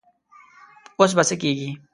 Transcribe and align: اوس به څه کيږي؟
اوس 0.99 1.11
به 1.17 1.23
څه 1.29 1.35
کيږي؟ 1.41 1.69